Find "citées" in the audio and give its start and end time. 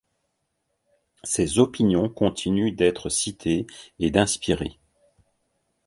3.09-3.67